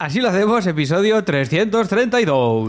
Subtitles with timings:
[0.00, 2.68] Así lo hacemos, episodio 332.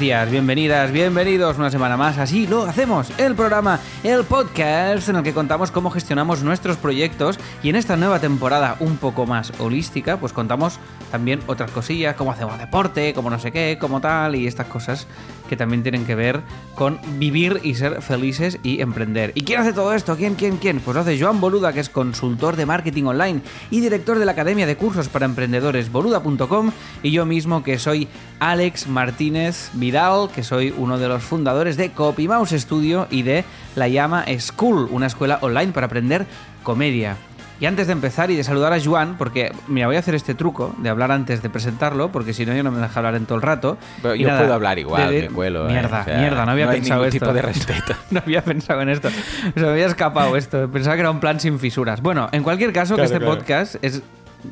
[0.00, 2.16] Buenos días, bienvenidas, bienvenidos una semana más.
[2.16, 7.38] Así lo hacemos, el programa, el podcast en el que contamos cómo gestionamos nuestros proyectos
[7.62, 10.78] y en esta nueva temporada un poco más holística, pues contamos
[11.10, 15.06] también otras cosillas, como hacemos deporte, como no sé qué, como tal y estas cosas
[15.50, 16.42] que también tienen que ver
[16.76, 19.32] con vivir y ser felices y emprender.
[19.34, 20.16] ¿Y quién hace todo esto?
[20.16, 20.78] ¿Quién, quién, quién?
[20.78, 24.32] Pues lo hace Joan Boluda, que es consultor de marketing online y director de la
[24.32, 26.70] Academia de Cursos para Emprendedores boluda.com
[27.02, 28.06] y yo mismo que soy
[28.38, 33.88] Alex Martínez Vidal, que soy uno de los fundadores de CopyMouse Studio y de La
[33.88, 36.26] Llama School, una escuela online para aprender
[36.62, 37.16] comedia.
[37.60, 40.34] Y antes de empezar y de saludar a Joan, porque mira, voy a hacer este
[40.34, 43.26] truco de hablar antes de presentarlo, porque si no, yo no me deja hablar en
[43.26, 43.76] todo el rato.
[44.00, 45.68] Pero Y yo nada, puedo hablar igual, de- de- me cuelo.
[45.68, 45.72] ¿eh?
[45.72, 47.18] Mierda, O sea, mierda, no había hay pensado esto.
[47.18, 47.94] tipo de respeto.
[48.10, 49.10] no había pensado en esto.
[49.54, 50.68] Se me había escapado esto.
[50.70, 52.00] Pensaba que era un plan sin fisuras.
[52.00, 53.36] Bueno, en cualquier caso, que este claro.
[53.36, 54.02] podcast es,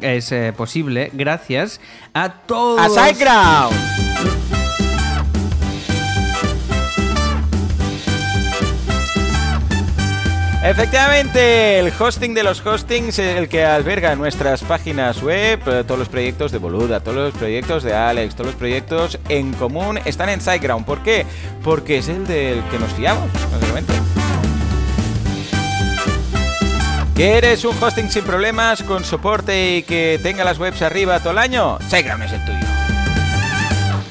[0.03, 1.81] es eh, posible gracias
[2.13, 2.79] a todos.
[2.99, 4.48] ¡A SiteGround!
[10.69, 15.99] Efectivamente, el hosting de los hostings es el que alberga nuestras páginas web, eh, todos
[15.99, 20.29] los proyectos de Boluda, todos los proyectos de Alex, todos los proyectos en común están
[20.29, 20.85] en SiteGround.
[20.85, 21.25] ¿Por qué?
[21.65, 23.95] Porque es el del que nos fiamos, básicamente.
[27.15, 31.39] ¿Quieres un hosting sin problemas, con soporte y que tenga las webs arriba todo el
[31.39, 31.79] año?
[31.89, 32.78] SiteGround es el tuyo.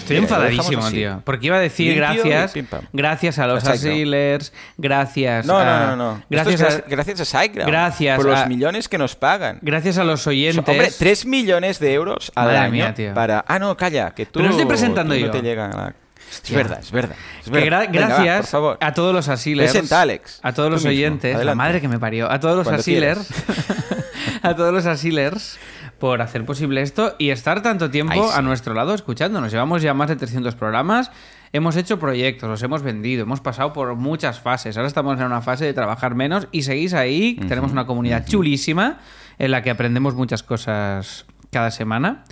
[0.08, 1.22] Estoy lo enfadadísimo, tío.
[1.26, 2.52] Porque iba a decir Limpio gracias.
[2.52, 2.82] y pim, pam.
[2.94, 5.64] Gracias a los asilers, gracias No, a.
[5.66, 6.24] no, no, no.
[6.30, 7.70] Gracias es a, gra- gracias a SiteGround.
[7.72, 9.60] Gracias Por los millones que nos pagan.
[9.62, 10.68] gracias a los oyentes.
[10.68, 13.14] Hombre, 3 millones de euros al Madre año mía, tío.
[13.14, 13.44] para...
[13.48, 14.34] Ah, no, calla, que tú...
[14.40, 15.26] Pero no estoy presentando tú yo.
[15.28, 15.94] No te llega la-
[16.30, 17.16] Es verdad, es verdad.
[17.40, 17.84] es Que verdad.
[17.84, 18.78] gra- Venga, va, gracias por favor.
[18.82, 19.72] a todos los asilers.
[19.72, 20.40] Presenta, Alex.
[20.44, 20.90] A todos los mismo.
[20.92, 21.32] oyentes.
[21.32, 21.56] La Adelante.
[21.58, 22.30] madre que me parió.
[22.32, 23.28] A todos los Cuando asilers.
[24.42, 25.58] a todos los asilers
[26.00, 28.34] por hacer posible esto y estar tanto tiempo sí.
[28.34, 29.52] a nuestro lado escuchándonos.
[29.52, 31.12] Llevamos ya más de 300 programas.
[31.54, 34.78] Hemos hecho proyectos, los hemos vendido, hemos pasado por muchas fases.
[34.78, 37.36] Ahora estamos en una fase de trabajar menos y seguís ahí.
[37.48, 39.00] Tenemos una comunidad chulísima
[39.40, 42.24] en la que aprendemos muchas cosas cada semana.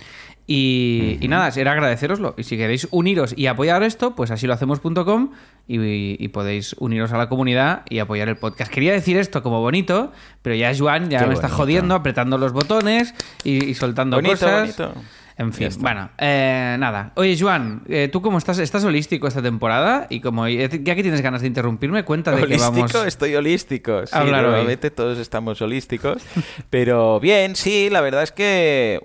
[0.46, 2.34] Y, y nada, era agradeceroslo.
[2.38, 5.32] Y si queréis uniros y apoyar esto, pues así lo hacemos.com
[5.66, 8.70] y, y podéis uniros a la comunidad y apoyar el podcast.
[8.72, 10.12] Quería decir esto como bonito,
[10.42, 13.12] pero ya Juan ya Qué me está jodiendo, apretando los botones
[13.42, 14.76] y, y soltando Bonito, cosas.
[14.76, 15.00] bonito.
[15.38, 17.12] En fin, bueno, eh, nada.
[17.14, 18.58] Oye, Juan, eh, ¿tú cómo estás?
[18.58, 20.06] ¿Estás holístico esta temporada?
[20.08, 22.94] Y como ya que tienes ganas de interrumpirme, cuenta de que holístico, vamos...
[23.06, 24.06] estoy holístico.
[24.06, 24.50] Sí, hablar hoy.
[24.50, 26.22] normalmente todos estamos holísticos.
[26.70, 28.98] Pero bien, sí, la verdad es que.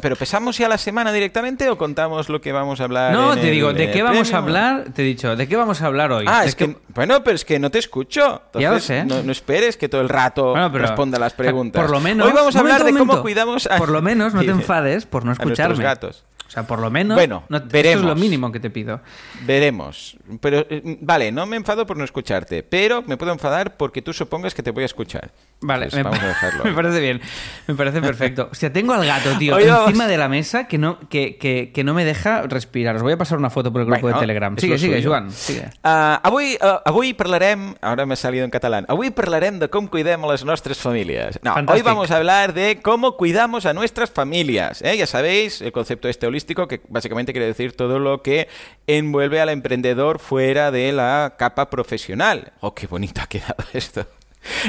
[0.00, 3.12] ¿Pero pesamos ya la semana directamente o contamos lo que vamos a hablar?
[3.12, 4.84] No, en te el, digo, ¿de eh, qué vamos a hablar?
[4.94, 6.26] Te he dicho, ¿de qué vamos a hablar hoy?
[6.28, 6.76] Ah, ¿De es que.
[6.94, 8.42] Bueno, pero es que no te escucho.
[8.54, 9.04] Ya lo sé.
[9.04, 11.82] No, no esperes que todo el rato Bueno, pero- responda las preguntas.
[11.82, 12.28] Por lo menos.
[12.28, 13.22] Hoy vamos a hablar Momento, de cómo momento.
[13.22, 13.78] cuidamos a.
[13.78, 15.84] Por lo menos no te enfades por no A escucharme.
[15.84, 16.24] gatos.
[16.52, 17.14] O sea, por lo menos.
[17.16, 18.04] Bueno, no- Esto es veremos.
[18.04, 19.00] lo mínimo que te pido.
[19.46, 20.18] Veremos.
[20.38, 24.12] Pero, eh, vale, no me enfado por no escucharte, pero me puedo enfadar porque tú
[24.12, 25.30] supongas que te voy a escuchar.
[25.62, 26.64] Vale, Entonces, me, vamos a dejarlo.
[26.70, 27.22] me parece bien.
[27.66, 28.50] Me parece perfecto.
[28.52, 31.84] O sea, tengo al gato, tío, encima de la mesa que no, que, que, que
[31.84, 32.96] no me deja respirar.
[32.96, 34.58] Os voy a pasar una foto por el grupo Bueno, de Telegram.
[34.58, 35.02] Sigue, sigue.
[35.02, 35.30] Joan.
[35.30, 35.70] Sigue.
[35.82, 39.88] Uh, avui, uh, avui parlarem, ahora me ha salido en catalán, avui parlarem de cómo
[39.88, 41.40] cuidemos a las nuestras familias.
[41.42, 44.82] No, hoy vamos a hablar de cómo cuidamos a nuestras familias.
[44.82, 44.96] ¿eh?
[44.98, 48.48] Ya sabéis, el concepto este holístico, que básicamente quiere decir todo lo que
[48.86, 52.52] envuelve al emprendedor fuera de la capa profesional.
[52.60, 54.06] Oh, qué bonito ha quedado esto.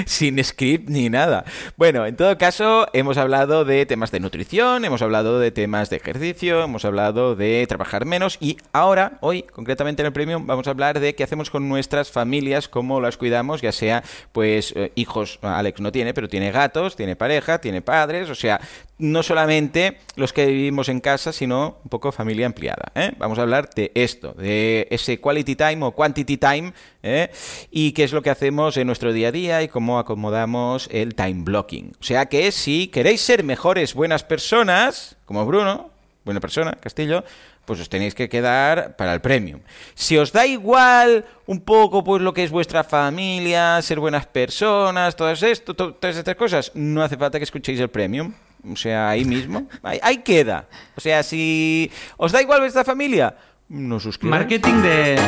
[0.05, 1.45] Sin script ni nada.
[1.77, 5.97] Bueno, en todo caso, hemos hablado de temas de nutrición, hemos hablado de temas de
[5.97, 10.71] ejercicio, hemos hablado de trabajar menos y ahora, hoy, concretamente en el Premium, vamos a
[10.71, 15.39] hablar de qué hacemos con nuestras familias, cómo las cuidamos, ya sea, pues, eh, hijos,
[15.41, 18.61] Alex no tiene, pero tiene gatos, tiene pareja, tiene padres, o sea,
[18.99, 22.91] no solamente los que vivimos en casa, sino un poco familia ampliada.
[22.95, 23.11] ¿eh?
[23.17, 27.29] Vamos a hablar de esto, de ese quality time o quantity time, ¿eh?
[27.71, 31.15] y qué es lo que hacemos en nuestro día a día y cómo acomodamos el
[31.15, 31.91] time blocking.
[31.99, 35.89] O sea que si queréis ser mejores buenas personas, como Bruno,
[36.23, 37.23] buena persona, Castillo,
[37.65, 39.61] pues os tenéis que quedar para el premium.
[39.95, 45.15] Si os da igual un poco pues lo que es vuestra familia, ser buenas personas,
[45.15, 48.33] todo esto, to- todas estas cosas, no hace falta que escuchéis el premium.
[48.71, 49.67] O sea, ahí mismo.
[49.81, 50.65] Ahí, queda.
[50.95, 53.35] O sea, si os da igual esta familia,
[53.69, 54.41] no suscribáis.
[54.41, 55.19] Marketing de...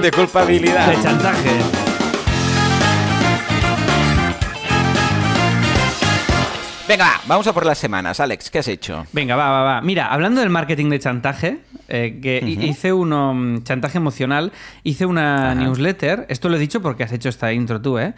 [0.00, 0.88] De culpabilidad.
[0.90, 1.50] De chantaje.
[6.88, 8.50] Venga, vamos a por las semanas, Alex.
[8.50, 9.06] ¿Qué has hecho?
[9.12, 9.80] Venga, va, va, va.
[9.82, 11.58] Mira, hablando del marketing de chantaje,
[11.88, 14.52] eh, que hice uno, mm, chantaje emocional,
[14.84, 16.24] hice una newsletter.
[16.30, 18.14] Esto lo he dicho porque has hecho esta intro tú, ¿eh?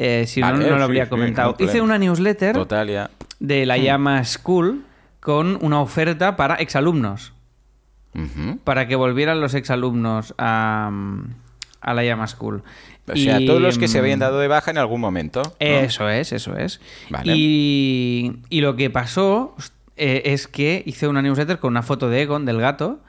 [0.00, 1.56] Eh, si no, Vale, no lo habría comentado.
[1.58, 3.10] hice una newsletter Total, ya.
[3.40, 4.84] de la llama School
[5.20, 7.32] con una oferta para exalumnos.
[8.64, 10.90] Para que volvieran los exalumnos a,
[11.80, 12.62] a la llama School.
[13.10, 15.42] O sea, Y, todos los que se mm, habían dado de baja en algún momento.
[15.42, 15.52] ¿no?
[15.60, 16.80] Eso es, eso es.
[17.10, 17.32] Vale.
[17.36, 19.54] Y, y lo que pasó
[19.96, 23.00] eh, es que hice una newsletter con una foto de Egon, del gato,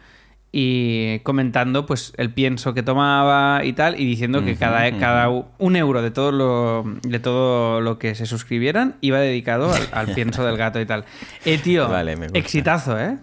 [0.52, 5.76] y comentando pues el pienso que tomaba y tal, y diciendo que cada, cada un
[5.76, 10.46] euro de todo lo, de todo lo que se suscribieran iba dedicado al, al pienso
[10.46, 11.06] del gato y tal.
[11.46, 13.18] Eh, tío, Vale, exitazo, ¿eh?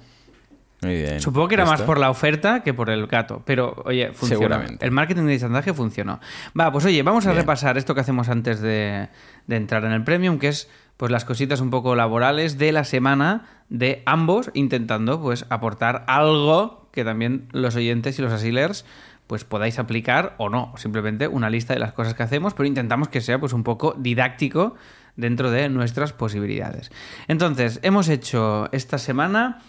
[0.83, 1.21] Muy bien.
[1.21, 4.41] Supongo que era más por la oferta que por el gato, pero oye, funcionó.
[4.43, 4.85] Seguramente.
[4.85, 6.21] El marketing de chantaje funcionó.
[6.59, 7.43] Va, pues oye, vamos a Bien.
[7.43, 9.09] repasar esto que hacemos antes de,
[9.47, 12.85] de entrar en el premium, que es pues las cositas un poco laborales de la
[12.85, 18.87] semana de ambos, intentando pues aportar algo que también los oyentes y los asilers
[19.27, 23.09] pues podáis aplicar o no, simplemente una lista de las cosas que hacemos, pero intentamos
[23.09, 24.75] que sea pues un poco didáctico
[25.15, 26.91] dentro de nuestras posibilidades.
[27.29, 29.63] Entonces, hemos hecho esta semana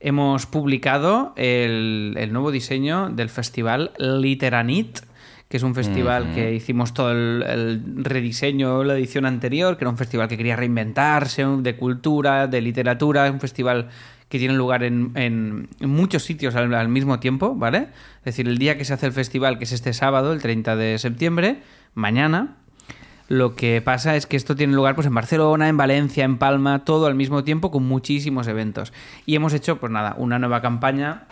[0.00, 4.98] hemos publicado el, el nuevo diseño del festival Literanit,
[5.48, 9.90] que es un festival que hicimos todo el, el rediseño, la edición anterior, que era
[9.90, 13.88] un festival que quería reinventarse, de cultura, de literatura, un festival
[14.28, 17.88] que tiene lugar en, en- muchos sitios al, mismo tiempo, ¿vale?
[18.18, 20.74] Es decir, el día que se hace el festival, que es este sábado, el 30
[20.76, 21.60] de septiembre,
[21.94, 22.56] mañana,
[23.28, 26.84] lo que pasa es que esto tiene lugar pues en Barcelona, en Valencia, en Palma,
[26.84, 28.92] todo al mismo tiempo con muchísimos eventos.
[29.26, 31.24] Y hemos hecho, pues nada, una nueva campaña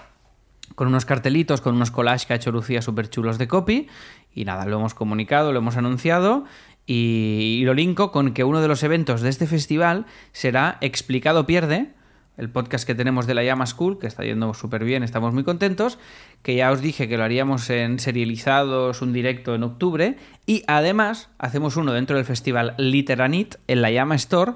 [0.74, 3.86] con unos cartelitos, con unos collages que ha hecho Lucía súper chulos de copy.
[4.34, 6.44] Y nada, lo hemos comunicado, lo hemos anunciado.
[6.86, 11.46] Y, y lo linko con que uno de los eventos de este festival será Explicado
[11.46, 11.92] Pierde,
[12.36, 15.44] el podcast que tenemos de la Llama School, que está yendo súper bien, estamos muy
[15.44, 15.98] contentos,
[16.42, 20.16] que ya os dije que lo haríamos en serializados, un directo en octubre,
[20.46, 24.52] y además hacemos uno dentro del festival Literanit en la Llama Store,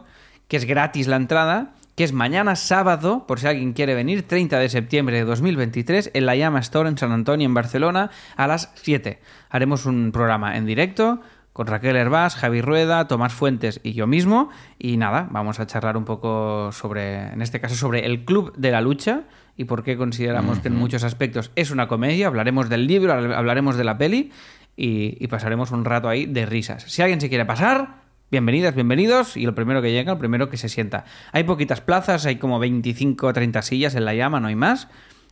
[0.48, 4.58] que es gratis la entrada, que es mañana sábado, por si alguien quiere venir, 30
[4.60, 8.70] de septiembre de 2023, en la Llama Store en San Antonio, en Barcelona, a las
[8.76, 9.20] 7.
[9.50, 11.20] Haremos un programa en directo
[11.58, 14.48] con Raquel Herbás, Javi Rueda, Tomás Fuentes y yo mismo.
[14.78, 18.70] Y nada, vamos a charlar un poco sobre, en este caso, sobre el Club de
[18.70, 19.22] la Lucha
[19.56, 22.28] y por qué consideramos que en muchos aspectos es una comedia.
[22.28, 24.30] Hablaremos del libro, hablaremos de la peli
[24.76, 26.84] y, y pasaremos un rato ahí de risas.
[26.84, 29.36] Si alguien se quiere pasar, bienvenidas, bienvenidos.
[29.36, 31.06] Y lo primero que llega, el primero que se sienta.
[31.32, 34.86] Hay poquitas plazas, hay como 25 o 30 sillas en la llama, no hay más.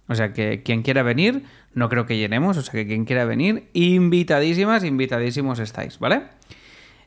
[0.08, 1.44] O sea que quien quiera venir,
[1.75, 6.23] no creo que llenemos, o sea que quien quiera venir, invitadísimas, invitadísimos estáis, ¿vale?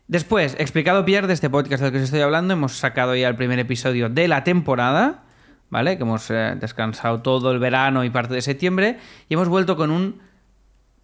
[0.06, 3.36] Después, explicado Pierre de este podcast del que os estoy hablando, hemos sacado ya el
[3.36, 5.22] primer episodio de la temporada,
[5.70, 5.96] ¿vale?
[5.96, 8.98] Que hemos eh, descansado todo el verano y parte de septiembre,
[9.28, 10.20] y hemos vuelto con un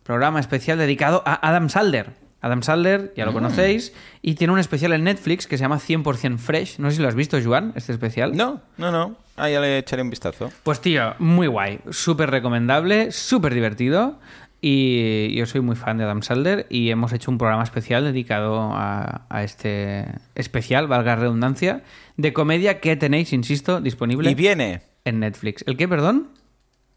[0.03, 2.26] programa especial dedicado a Adam Sandler.
[2.41, 3.93] Adam Sandler, ya lo conocéis,
[4.23, 6.79] y tiene un especial en Netflix que se llama 100% Fresh.
[6.79, 8.37] No sé si lo has visto, Joan, este especial.
[8.37, 9.17] No, no, no.
[9.37, 10.51] Ah, ya le echaré un vistazo.
[10.63, 14.19] Pues tío, muy guay, súper recomendable, súper divertido.
[14.61, 18.73] Y yo soy muy fan de Adam Sandler y hemos hecho un programa especial dedicado
[18.73, 21.85] a, a este especial, valga la redundancia,
[22.17, 25.63] de comedia que tenéis, insisto, disponible Y viene, en Netflix.
[25.67, 26.31] ¿El qué, perdón?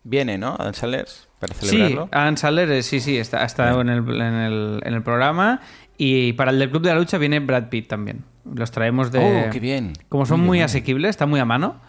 [0.04, 0.56] Viene, ¿no?
[0.58, 1.08] Adam Sandler,
[1.40, 2.10] para Sí, celebrarlo.
[2.12, 5.62] Adam Sandler, eh, sí, sí, está, ha estado en el, en, el, en el programa.
[5.98, 8.24] Y para el del Club de la Lucha viene Brad Pitt también.
[8.56, 9.20] Los traemos de...
[9.20, 9.94] Oh, qué bien.
[10.08, 11.82] Como son Muy asequibles, está muy a mano.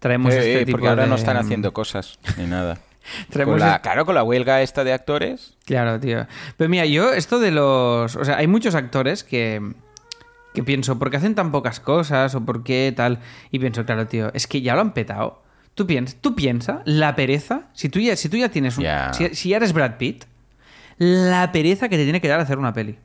[0.00, 2.78] Traemos Eh, este eh, tipo porque ahora de- no están haciendo cosas ni nada.
[3.44, 5.56] Con la- Claro, con la huelga esta de actores.
[5.64, 6.26] Claro, tío.
[6.56, 8.14] Pero mira, yo esto de los...
[8.16, 9.60] O sea, hay muchos actores que...
[10.54, 12.34] Que pienso, ¿por qué hacen tan pocas cosas?
[12.34, 13.20] ¿O por qué tal?
[13.50, 15.42] Y pienso, claro, tío, es que ya lo han petado.
[15.74, 18.84] Tú piensas, tú piensa, la pereza, si tú ya, si tú ya tienes un...
[19.12, 20.24] Si, si ya eres Brad Pitt,
[20.98, 22.98] la pereza que te tiene que dar hacer una peli.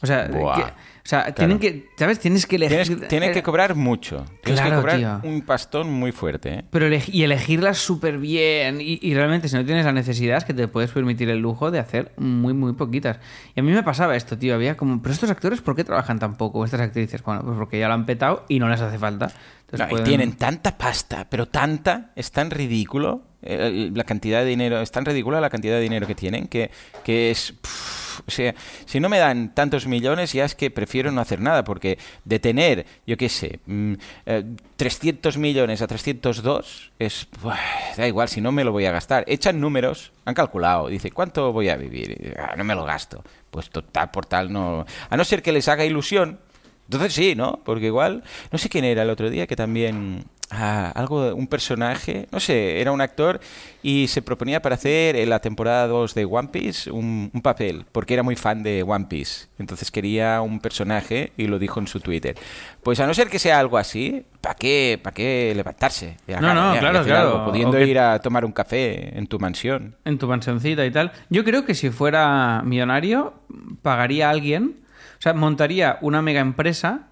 [0.00, 0.54] O sea, Buah.
[0.56, 2.20] que- o sea tienen que, ¿sabes?
[2.20, 2.84] Tienes que elegir...
[2.86, 4.26] Tienes, tienes que cobrar mucho.
[4.44, 5.30] Tienes Claro, que cobrar tío.
[5.30, 6.64] un pastón muy fuerte, ¿eh?
[6.70, 8.80] Pero elegi- y elegirlas súper bien.
[8.80, 11.70] Y, y realmente, si no tienes la necesidad, es que te puedes permitir el lujo
[11.70, 13.18] de hacer muy, muy poquitas.
[13.56, 14.54] Y a mí me pasaba esto, tío.
[14.54, 16.62] Había como, pero estos actores, ¿por qué trabajan tan poco?
[16.64, 19.32] Estas actrices, bueno, pues porque ya lo han petado y no les hace falta.
[19.70, 24.46] Entonces No, y tienen tanta pasta, pero tanta, es tan ridículo eh, la cantidad de
[24.46, 26.70] dinero, es tan ridícula la cantidad de dinero que tienen que,
[27.04, 27.52] que es...
[27.60, 28.52] pff, o sea,
[28.84, 32.40] si no me dan tantos millones ya es que prefiero no hacer nada, porque de
[32.40, 33.92] tener, yo qué sé, mm,
[34.26, 34.44] eh,
[34.76, 37.28] 300 millones a 302 es...
[37.40, 37.56] buah,
[37.96, 39.22] da igual, si no me lo voy a gastar.
[39.28, 42.34] Echan números, han calculado, dice, ¿cuánto voy a vivir?
[42.40, 43.22] "Ah, no me lo gasto.
[43.50, 44.84] Pues total, por tal, no...
[45.10, 46.40] A no ser que les haga ilusión
[46.88, 47.60] Entonces sí, ¿no?
[47.64, 52.26] Porque igual, no sé quién era el otro día que también Ah, algo, un personaje,
[52.32, 53.38] no sé, era un actor
[53.82, 58.14] y se proponía para hacer en la temporada 2 de One Piece un, papel, porque
[58.14, 59.48] era muy fan de One Piece.
[59.58, 62.34] Entonces quería un personaje y lo dijo en su Twitter.
[62.82, 66.16] Pues a no ser que sea algo así, ¿para qué, para qué levantarse?
[66.26, 67.44] no, no, claro, claro.
[67.44, 69.96] pudiendo ir a tomar un café en tu mansión.
[70.06, 71.12] En tu mansioncita y tal.
[71.28, 73.34] Yo creo que si fuera millonario,
[73.82, 74.76] pagaría a alguien,
[75.18, 77.08] o sea, montaría una mega empresa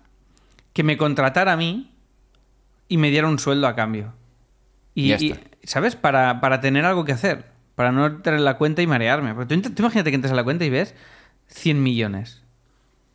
[0.72, 1.92] que me contratara a mí
[2.88, 4.12] y me diera un sueldo a cambio.
[4.94, 5.34] Y,
[5.64, 5.96] ¿sabes?
[5.96, 7.46] Para, para, tener algo que hacer.
[7.74, 9.34] Para no tener la cuenta y marearme.
[9.34, 10.94] Porque tú, imagínate que entras a la cuenta y ves
[11.48, 12.42] 100 millones.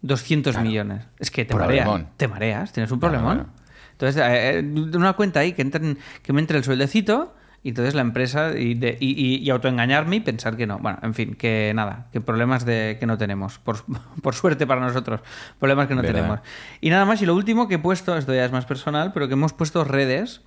[0.01, 1.05] 200 millones.
[1.19, 1.89] Es que te mareas.
[2.17, 3.47] Te mareas, tienes un problemón.
[3.93, 7.93] Entonces, eh, eh, una cuenta ahí que, entren, que me entre el sueldecito y entonces
[7.93, 10.79] la empresa y, de, y, autoengañarme y pensar que no.
[10.79, 13.59] Bueno, en fin, que nada, que problemas de, que no tenemos.
[13.59, 13.83] Por,
[14.21, 15.21] por suerte para nosotros,
[15.59, 16.39] problemas que no tenemos.
[16.79, 19.27] Y nada más, y lo último que he puesto, esto ya es más personal, pero
[19.27, 20.41] que hemos puesto redes,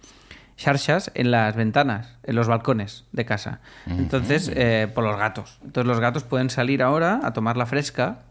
[0.57, 3.61] charchas en las ventanas, en los balcones de casa.
[3.87, 5.59] Entonces, eh, por los gatos.
[5.65, 8.23] Entonces los gatos pueden salir ahora a tomar la fresca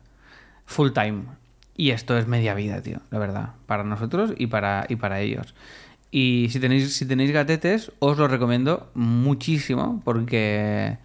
[0.66, 1.24] full time.
[1.76, 5.56] Y esto es media vida, tío, la verdad, para nosotros y para, y para ellos.
[6.16, 11.00] Y si tenéis, si tenéis gatetes, os lo recomiendo muchísimo porque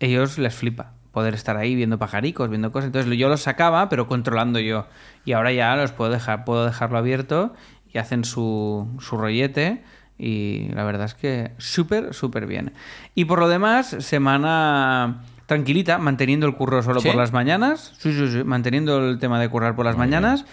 [0.00, 2.86] ellos les flipa poder estar ahí viendo pajaricos, viendo cosas.
[2.86, 4.88] Entonces yo los sacaba, pero controlando yo.
[5.24, 7.54] Y ahora ya los puedo dejar, puedo dejarlo abierto
[7.92, 9.84] y hacen su, su rollete.
[10.18, 12.72] Y la verdad es que súper, súper bien.
[13.14, 17.92] Y por lo demás, semana tranquilita, manteniendo el curro solo por las mañanas.
[17.96, 20.44] Sí, sí, sí, manteniendo el tema de currar por las mañanas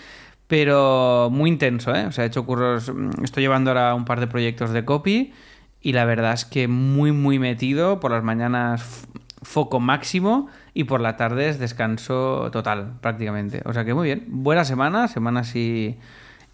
[0.50, 2.08] pero muy intenso, ¿eh?
[2.08, 5.32] O sea, he hecho curros, mm, estoy llevando ahora un par de proyectos de copy
[5.80, 9.08] y la verdad es que muy, muy metido, por las mañanas
[9.44, 13.62] foco máximo y por la tarde es descanso total, prácticamente.
[13.66, 15.98] O sea que muy bien, buena semana, semana así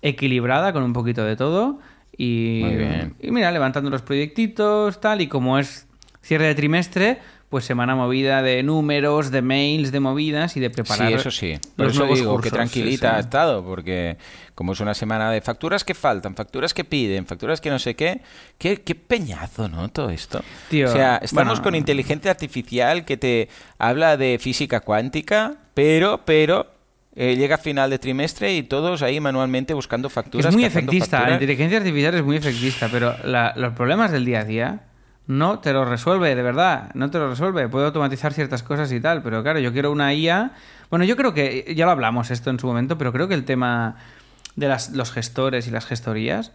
[0.01, 1.79] equilibrada con un poquito de todo
[2.17, 2.63] y,
[3.21, 5.87] y mira, levantando los proyectitos, tal, y como es
[6.21, 7.19] cierre de trimestre,
[7.55, 11.07] pues semana movida de números, de mails, de movidas y de preparar.
[11.07, 11.57] Sí, eso sí.
[11.77, 14.17] Por eso digo que tranquilita ha estado, porque
[14.55, 17.95] como es una semana de facturas que faltan, facturas que piden, facturas que no sé
[17.95, 18.19] qué,
[18.57, 19.87] qué, peñazo, ¿no?
[19.87, 20.39] Todo esto.
[20.39, 23.47] o sea, estamos con inteligencia artificial que te
[23.79, 26.67] habla de física cuántica, pero, pero
[27.15, 30.47] eh, llega a final de trimestre y todos ahí manualmente buscando facturas.
[30.47, 34.43] Es muy efectista, la inteligencia artificial es muy efectista, pero los problemas del día a
[34.43, 34.81] día
[35.27, 37.67] no te lo resuelve, de verdad, no te lo resuelve.
[37.67, 40.51] Puede automatizar ciertas cosas y tal, pero claro, yo quiero una IA.
[40.89, 43.45] Bueno, yo creo que ya lo hablamos esto en su momento, pero creo que el
[43.45, 43.95] tema
[44.55, 46.51] de las, los gestores y las gestorías,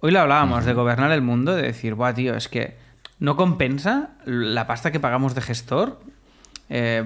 [0.00, 2.76] hoy lo hablábamos de gobernar el mundo, de decir, buah, tío, es que
[3.18, 6.00] no compensa la pasta que pagamos de gestor
[6.68, 7.04] eh,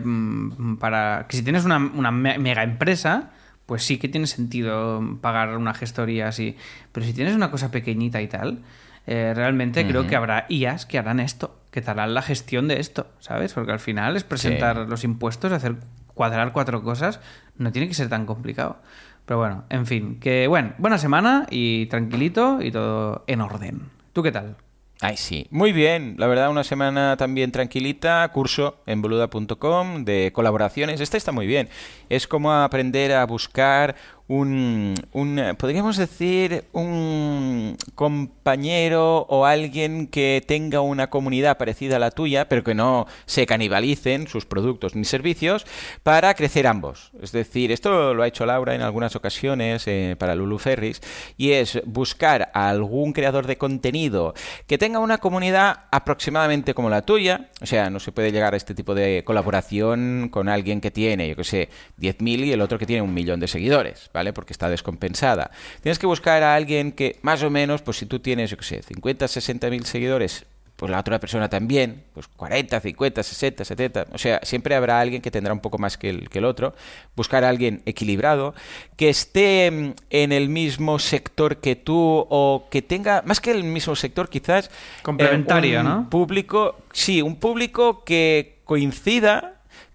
[0.79, 3.31] para que si tienes una, una mega empresa,
[3.67, 6.57] pues sí que tiene sentido pagar una gestoría así.
[6.93, 8.63] Pero si tienes una cosa pequeñita y tal,
[9.07, 12.81] eh, realmente creo que habrá IAs que harán esto, que te harán la gestión de
[12.81, 13.53] esto, ¿sabes?
[13.53, 15.77] Porque al final es presentar los impuestos, hacer
[16.15, 17.21] cuadrar cuatro cosas,
[17.59, 18.79] no tiene que ser tan complicado.
[19.27, 23.91] Pero bueno, en fin, que bueno, buena semana y tranquilito y todo en orden.
[24.13, 24.57] ¿Tú qué tal?
[25.01, 25.47] Ay, sí.
[25.51, 26.15] Muy bien.
[26.19, 28.27] La verdad, una semana también tranquilita.
[28.33, 31.01] Curso en boluda.com de colaboraciones.
[31.01, 31.69] Esta está muy bien.
[32.09, 33.97] Es como aprender a buscar
[34.27, 42.11] un, un, podríamos decir, un compañero o alguien que tenga una comunidad parecida a la
[42.11, 45.67] tuya, pero que no se canibalicen sus productos ni servicios,
[46.03, 47.11] para crecer ambos.
[47.21, 51.03] Es decir, esto lo ha hecho Laura en algunas ocasiones eh, para Lulu Ferris,
[51.37, 54.33] y es buscar a algún creador de contenido
[54.67, 58.57] que tenga una comunidad aproximadamente como la tuya, o sea, no se puede llegar a
[58.57, 61.69] este tipo de colaboración con alguien que tiene, yo que sé,
[62.01, 64.11] 10.000 y el otro que tiene un millón de seguidores.
[64.13, 64.33] ¿vale?
[64.33, 65.51] Porque está descompensada.
[65.83, 68.65] Tienes que buscar a alguien que más o menos, pues si tú tienes, yo qué
[68.65, 70.47] sé, 50, 60 mil seguidores,
[70.77, 75.23] pues la otra persona también, pues 40, 50, 60, 70, o sea, siempre habrá alguien
[75.23, 76.75] que tendrá un poco más que el, que el otro.
[77.15, 78.55] Buscar a alguien equilibrado,
[78.97, 83.63] que esté mm, en el mismo sector que tú o que tenga, más que el
[83.63, 84.71] mismo sector, quizás...
[85.03, 86.11] Complementario, eh, ¿no?
[86.11, 89.54] Público, sí, un público que coincida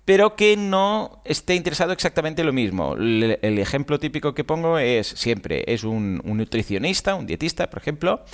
[0.10, 2.96] pero que no esté interesado exactamente en lo mismo.
[2.96, 8.26] El, ejemplo típico que pongo es siempre, es un, nutricionista, un dietista, por ejemplo,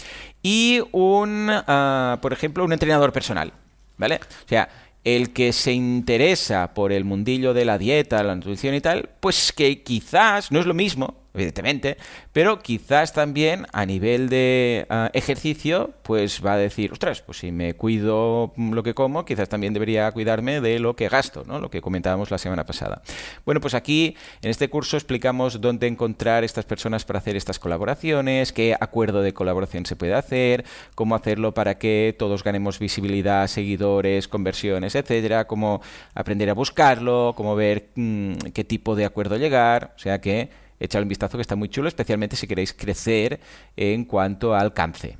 [0.41, 3.51] y un, ah, por ejemplo, un entrenador personal,
[3.97, 4.21] ¿vale?
[4.45, 4.69] O sea,
[5.03, 9.51] el que se interesa por el mundillo de la dieta, la nutrición y tal, pues
[9.51, 11.97] que quizás no es lo mismo evidentemente,
[12.33, 17.51] pero quizás también a nivel de ah, ejercicio, pues va a decir, ostras, pues si
[17.51, 21.59] me cuido lo que como, quizás también debería cuidarme de lo que gasto, ¿no?
[21.59, 23.01] Lo que comentábamos la semana pasada.
[23.45, 28.53] Bueno, pues aquí en este curso explicamos dónde encontrar estas personas para hacer estas colaboraciones,
[28.53, 30.65] qué acuerdo de colaboración se puede hacer,
[30.95, 35.81] cómo hacerlo para que todos ganemos visibilidad, seguidores, conversiones, etcétera, cómo
[36.13, 41.01] aprender a buscarlo, cómo ver mm, qué tipo de acuerdo llegar, o sea que echar
[41.01, 43.39] un vistazo que está muy chulo, especialmente si queréis crecer
[43.75, 45.17] en cuanto a alcance.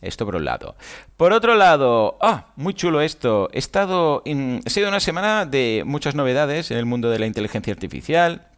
[0.00, 0.76] Esto por un lado.
[1.16, 3.48] Por otro lado, ah, muy chulo esto.
[3.52, 7.72] He estado, ha sido una semana de muchas novedades en el mundo de la inteligencia
[7.72, 8.48] artificial.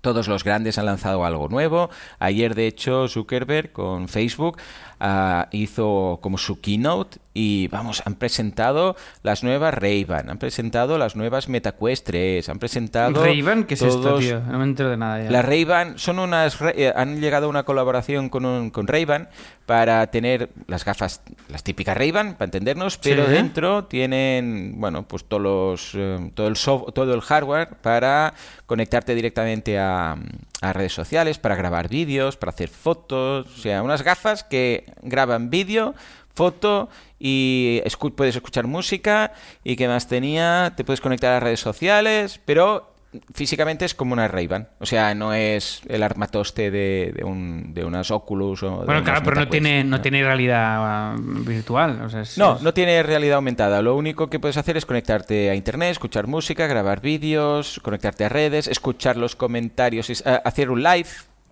[0.00, 1.90] Todos los grandes han lanzado algo nuevo.
[2.20, 4.58] Ayer, de hecho, Zuckerberg con Facebook
[5.00, 11.14] ah, hizo como su keynote y vamos, han presentado las nuevas Ray-Ban, han presentado las
[11.14, 14.40] nuevas MetaQuest 3, han presentado Ray-Ban, ¿qué es esto, tío?
[14.40, 15.30] No me entero de nada ya.
[15.30, 19.28] Las Ray-Ban son unas eh, han llegado a una colaboración con un, con Ray-Ban
[19.66, 25.42] para tener las gafas, las típicas Ray-Ban, para entendernos, pero dentro tienen, bueno, pues todos
[25.42, 28.34] los, eh, todo el todo el hardware para
[28.66, 30.16] conectarte directamente a,
[30.60, 35.50] a redes sociales, para grabar vídeos, para hacer fotos, o sea, unas gafas que graban
[35.50, 35.94] vídeo,
[36.34, 36.88] foto
[37.18, 37.82] y
[38.16, 39.32] puedes escuchar música
[39.64, 42.92] y que más tenía, te puedes conectar a redes sociales, pero
[43.32, 44.48] físicamente es como una ray
[44.78, 49.22] O sea, no es el armatoste de, de, un, de unas Oculus o Bueno, claro,
[49.24, 52.08] pero no tiene, no, tiene realidad uh, virtual.
[52.36, 53.80] no, no tiene realidad aumentada.
[53.82, 58.28] Lo único que puedes hacer es conectarte a internet, escuchar música, grabar vídeos, conectarte a
[58.28, 61.08] redes, escuchar los comentarios, eh, hacer un live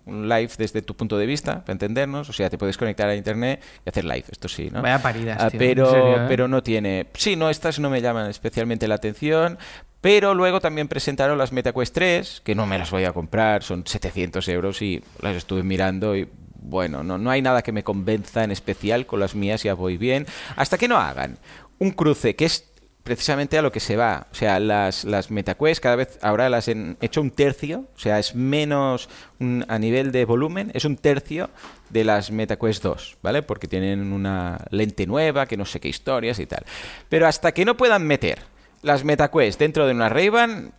[0.07, 2.29] un live desde tu punto de vista, para entendernos.
[2.29, 4.81] O sea, te puedes conectar a internet y hacer live, esto sí, ¿no?
[4.81, 6.25] Vaya paridas, ah, tío, pero, ¿eh?
[6.27, 7.07] pero no tiene.
[7.13, 9.57] Sí, no, estas no me llaman especialmente la atención.
[10.01, 13.85] Pero luego también presentaron las MetaQuest 3, que no me las voy a comprar, son
[13.85, 18.43] 700 euros y las estuve mirando y bueno, no, no hay nada que me convenza
[18.43, 21.37] en especial, con las mías ya voy bien, hasta que no hagan
[21.79, 22.69] un cruce que es
[23.07, 24.27] precisamente a lo que se va.
[24.31, 28.19] O sea, las, las MetaQuest cada vez ahora las han hecho un tercio, o sea,
[28.19, 29.07] es menos
[29.69, 31.49] a nivel de volumen, es un tercio
[31.89, 33.43] de las MetaQuest 2, ¿vale?
[33.43, 36.65] Porque tienen una lente nueva, que no sé qué historias y tal.
[37.07, 38.39] Pero hasta que no puedan meter
[38.81, 40.73] las MetaQuest dentro de una Ray-Ban,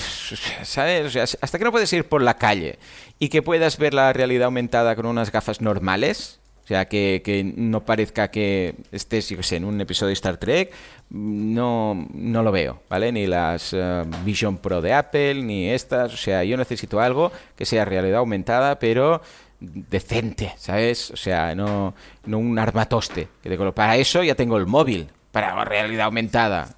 [0.63, 1.07] ¿sabes?
[1.07, 2.79] O sea, hasta que no puedes ir por la calle
[3.19, 7.43] y que puedas ver la realidad aumentada con unas gafas normales, o sea, que, que
[7.45, 10.71] no parezca que estés, yo sé, en un episodio de Star Trek,
[11.09, 13.11] no, no lo veo, ¿vale?
[13.11, 16.13] Ni las eh, Vision Pro de Apple, ni estas.
[16.13, 19.23] O sea, yo necesito algo que sea realidad aumentada, pero
[19.61, 21.11] decente, ¿sabes?
[21.11, 21.95] O sea, no,
[22.27, 23.29] no un armatoste.
[23.75, 26.75] Para eso ya tengo el móvil, para realidad aumentada.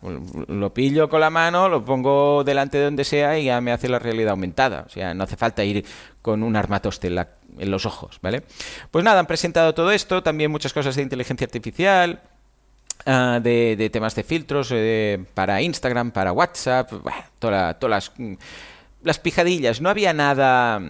[0.48, 3.88] Lo pillo con la mano, lo pongo delante de donde sea y ya me hace
[3.88, 4.84] la realidad aumentada.
[4.86, 5.84] O sea, no hace falta ir
[6.20, 8.42] con un armatoste en, los ojos, ¿vale?
[8.90, 12.22] Pues nada, han presentado todo esto, también muchas cosas de inteligencia artificial,
[13.06, 16.90] ah, de, temas de filtros eh, para Instagram, para WhatsApp,
[17.38, 18.34] todas las, mm,
[19.02, 19.80] las pijadillas.
[19.80, 20.80] No había nada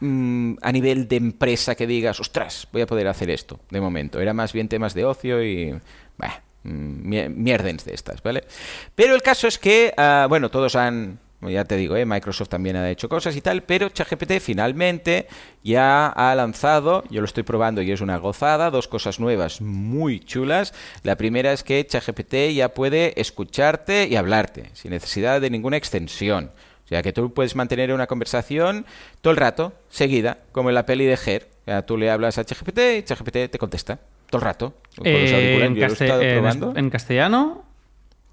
[0.00, 4.20] mm, a nivel de empresa que digas, ostras, voy a poder hacer esto de momento.
[4.20, 5.74] Era más bien temas de ocio y...
[6.62, 8.44] mierdens de estas, ¿vale?
[8.94, 12.04] Pero el caso es que, ah, bueno, todos han, ya te digo, ¿eh?
[12.04, 15.26] Microsoft también ha hecho cosas y tal, pero ChatGPT finalmente
[15.64, 20.20] ya ha lanzado, yo lo estoy probando y es una gozada, dos cosas nuevas muy
[20.20, 20.74] chulas.
[21.02, 26.50] La primera es que ChatGPT ya puede escucharte y hablarte, sin necesidad de ninguna extensión.
[26.84, 28.84] O sea que tú puedes mantener una conversación
[29.20, 31.84] todo el rato, seguida, como en la peli de Her.
[31.86, 33.98] tú le hablas a ChatGPT y ChatGPT te contesta
[34.30, 34.74] todo el rato.
[35.04, 35.76] Eh, en,
[36.76, 37.64] en, castellano?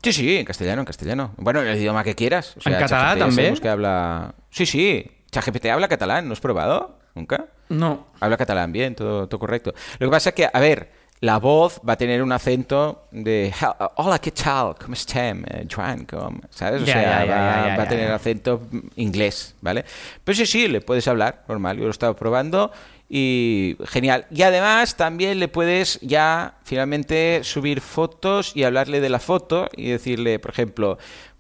[0.02, 1.34] Sí, sí, en castellano, en castellano.
[1.38, 2.56] Bueno, en el idioma que quieras.
[2.64, 3.58] ¿En catalán también?
[3.58, 4.36] que habla...
[4.50, 5.06] Sí, sí.
[5.32, 7.00] ChatGPT habla catalán, ¿no has probado?
[7.16, 7.48] ¿Nunca?
[7.70, 8.08] No.
[8.20, 9.74] Habla catalán bien, todo, todo correcto.
[10.00, 13.52] Lo que pasa es que, a ver, la voz va a tener un acento de
[13.96, 14.76] hola, ¿qué tal?
[14.80, 15.36] ¿Cómo estás?
[15.74, 16.06] Joan,
[16.52, 16.84] ¿sabes?
[16.84, 19.84] O sea, va, va, a tener acento inglés, ¿vale?
[20.24, 21.78] Pero sí, sí, le puedes hablar, normal.
[21.78, 22.72] Yo lo he estado probando
[23.10, 24.28] y genial.
[24.32, 29.90] Y además también le puedes ya finalmente subir fotos y hablarle de la foto y
[29.90, 30.98] decirle, por ejemplo,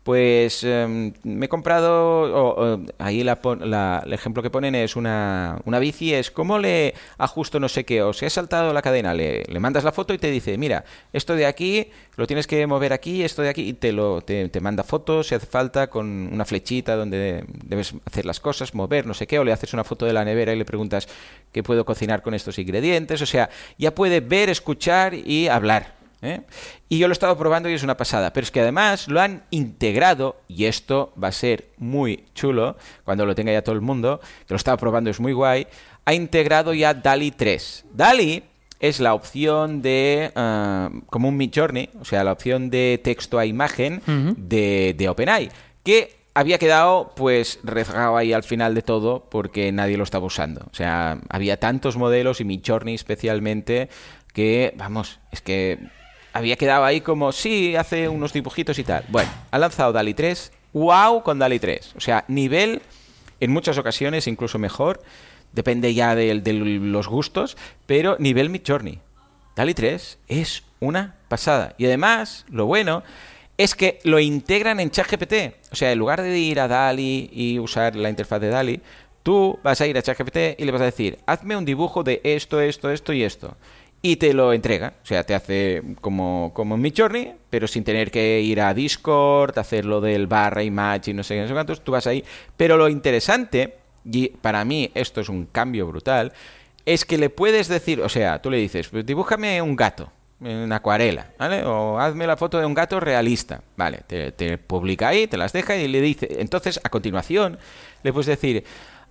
[0.07, 6.13] pues em, me he comprado, ahí la, el ejemplo que ponen es una, una bici,
[6.13, 9.59] es cómo le ajusto no sé qué, o se ha saltado la cadena, le, le,
[9.59, 13.21] mandas la foto y te dice, mira, esto de aquí lo tienes que mover aquí,
[13.21, 16.45] esto de aquí, y te, lo, te, te manda fotos si hace falta con una
[16.45, 20.05] flechita donde debes hacer las cosas, mover, no sé qué, o le haces una foto
[20.05, 21.09] de la nevera y le preguntas
[21.51, 25.96] qué puedo cocinar con estos ingredientes, o sea, ya puede ver, escuchar y hablar.
[26.21, 26.41] ¿Eh?
[26.89, 28.33] Y yo lo he estado probando y es una pasada.
[28.33, 33.25] Pero es que además lo han integrado, y esto va a ser muy chulo cuando
[33.25, 35.67] lo tenga ya todo el mundo, que lo estaba probando, es muy guay,
[36.05, 37.85] ha integrado ya DALI 3.
[37.93, 38.43] DALI
[38.79, 43.45] es la opción de, ah, como un Midjourney, o sea, la opción de texto a
[43.45, 44.01] imagen
[44.37, 45.49] de, de OpenAI,
[45.83, 50.67] que había quedado pues rezagado ahí al final de todo porque nadie lo estaba usando.
[50.71, 53.89] O sea, había tantos modelos y Midjourney especialmente
[54.33, 55.79] que, vamos, es que
[56.37, 59.03] había quedado ahí como, sí, hace unos dibujitos y tal.
[59.09, 61.93] Bueno, ha lanzado DALI 3, wow con DALI 3.
[61.97, 62.81] O sea, nivel
[63.39, 65.01] en muchas ocasiones incluso mejor,
[65.53, 68.99] depende ya de, los gustos, pero nivel Midjourney.
[69.55, 71.73] DALI 3 es una pasada.
[71.77, 73.03] Y además, lo bueno
[73.57, 75.33] es que lo integran en ChatGPT.
[75.71, 78.81] O sea, en lugar de ir a DALI y usar la interfaz de DALI,
[79.23, 82.21] tú vas a ir a ChatGPT y le vas a decir, hazme un dibujo de
[82.23, 83.57] esto, esto, esto y esto.
[84.01, 84.93] Y te lo entrega.
[85.01, 90.01] O sea, te hace como, como Midjourney, pero sin tener que ir a Discord, hacerlo
[90.01, 91.83] del barra image y no sé qué, no sé cuántos.
[91.83, 92.23] Tú vas ahí.
[92.55, 96.31] Pero lo interesante, y para mí esto es un cambio brutal,
[96.85, 100.09] es que le puedes decir, o sea, tú le dices, pues dibújame un gato
[100.41, 101.65] en acuarela, ¿vale?
[101.65, 104.01] O hazme la foto de un gato realista, ¿vale?
[104.07, 107.57] Te, publica ahí, te las deja y le dice, entonces a continuación
[108.03, 108.63] le puedes decir,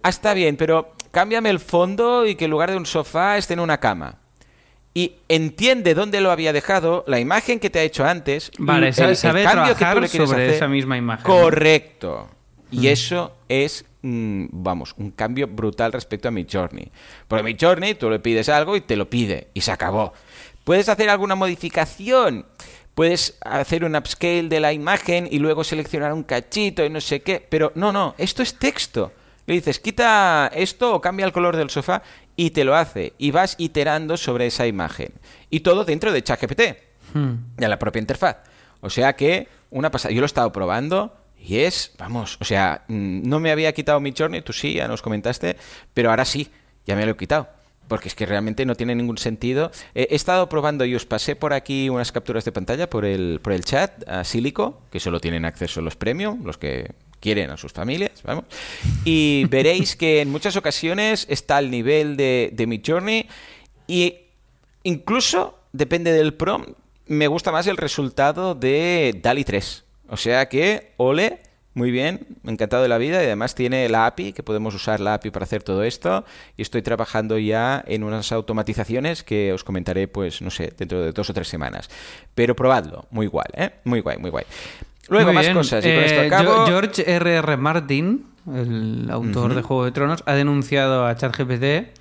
[0.02, 3.54] ah, está bien, pero cámbiame el fondo y que en lugar de un sofá esté
[3.54, 4.20] en una cama.
[4.96, 8.94] Y entiende dónde lo había dejado, la imagen que te ha hecho antes, vale, el,
[8.94, 11.22] cambio que tú le quieres sobre esa misma imagen.
[11.22, 12.30] Correcto.
[12.70, 12.86] Y mm.
[12.86, 16.90] eso es, mm, vamos, un cambio brutal respecto a mi Journey.
[17.28, 20.14] Porque mi Journey, tú le pides algo y te lo pide y se acabó.
[20.64, 22.46] ¿Puedes hacer alguna modificación?
[22.94, 27.20] Puedes hacer un upscale de la imagen y luego seleccionar un cachito y no sé
[27.20, 27.46] qué.
[27.46, 29.12] Pero no, no, esto es texto.
[29.44, 32.02] Le dices, quita esto o cambia el color del sofá
[32.36, 33.14] y te lo hace.
[33.18, 35.12] Y vas iterando sobre esa imagen.
[35.50, 36.60] Y todo dentro de ChatGPT,
[37.14, 37.34] hmm.
[37.56, 38.36] de la propia interfaz.
[38.80, 40.14] O sea que, una pasada.
[40.14, 44.00] Yo lo he estado probando y es, vamos, o sea, mm, no me había quitado
[44.00, 45.56] mi journey, tú sí, ya nos comentaste,
[45.94, 46.50] pero ahora sí,
[46.86, 47.48] ya me lo he quitado
[47.88, 49.70] porque es que realmente no tiene ningún sentido.
[49.94, 53.52] he estado probando y os pasé por aquí unas capturas de pantalla por el, por
[53.52, 57.72] el chat a Silico, que solo tienen acceso los premium, los que quieren a sus
[57.72, 58.44] familias, vamos.
[59.04, 63.26] Y veréis que en muchas ocasiones está al nivel de, de Journey
[63.86, 64.16] y
[64.82, 66.76] incluso, depende del prompt,
[67.06, 69.84] me gusta más el resultado de DALI 3.
[70.08, 71.40] O sea que, ole,
[71.76, 75.12] muy bien, encantado de la vida y además tiene la API, que podemos usar la
[75.12, 76.24] API para hacer todo esto
[76.56, 81.12] y estoy trabajando ya en unas automatizaciones que os comentaré, pues, no sé, dentro de
[81.12, 81.90] dos o tres semanas.
[82.34, 83.70] Pero probadlo, muy guay, ¿eh?
[83.84, 84.46] Muy guay, muy guay.
[85.08, 86.66] Luego más cosas y con esto eh, acabo.
[86.66, 87.38] George R.R.
[87.38, 87.56] R.
[87.56, 91.98] Martin, el autor de Juego de Tronos, ha denunciado a ChatGPT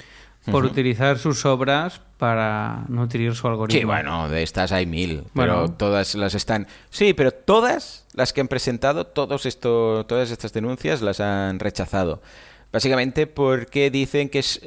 [0.51, 3.79] por utilizar sus obras para nutrir su algoritmo.
[3.79, 6.67] Sí, bueno, de estas hay mil, pero todas las están...
[6.89, 12.21] Sí, pero todas las que han presentado, todos esto, todas estas denuncias las han rechazado.
[12.71, 14.59] Básicamente porque dicen que es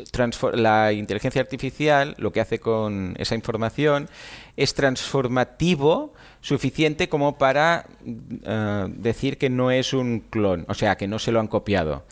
[0.54, 4.08] la inteligencia artificial lo que hace con esa información
[4.56, 11.08] es transformativo suficiente como para eh, decir que no es un clon, o sea, que
[11.08, 12.04] no se lo han copiado.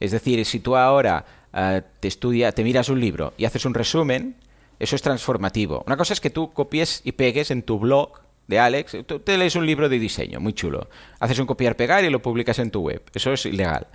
[0.00, 3.74] Es decir, si tú ahora eh, te estudia, te miras un libro y haces un
[3.74, 4.36] resumen,
[4.78, 5.84] eso es transformativo.
[5.86, 9.38] Una cosa es que tú copies y pegues en tu blog de Alex, tú te
[9.38, 10.88] lees un libro de diseño, muy chulo.
[11.20, 13.02] Haces un copiar-pegar y lo publicas en tu web.
[13.14, 13.86] Eso es ilegal.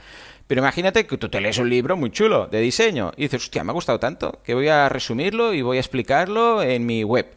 [0.48, 3.66] Pero imagínate que tú te lees un libro muy chulo de diseño y dices, hostia,
[3.66, 7.28] me ha gustado tanto que voy a resumirlo y voy a explicarlo en mi web.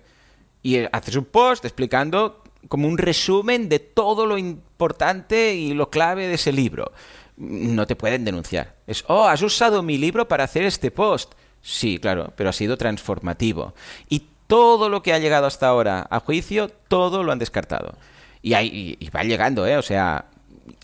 [0.63, 6.27] Y haces un post explicando como un resumen de todo lo importante y lo clave
[6.27, 6.93] de ese libro.
[7.37, 8.77] No te pueden denunciar.
[8.87, 11.33] Es, oh, has usado mi libro para hacer este post.
[11.63, 13.75] Sí, claro, pero ha sido transformativo.
[14.09, 17.95] Y todo lo que ha llegado hasta ahora a juicio, todo lo han descartado.
[18.43, 19.77] Y, hay, y, va llegando, ¿eh?
[19.77, 20.27] O sea,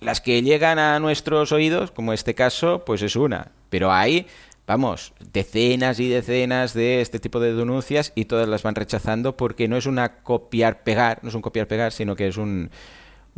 [0.00, 3.50] las que llegan a nuestros oídos, como este caso, pues es una.
[3.70, 4.26] Pero hay,
[4.66, 9.68] vamos, decenas y decenas de este tipo de denuncias y todas las van rechazando porque
[9.68, 12.70] no es una copiar-pegar, no es un copiar-pegar, sino que es un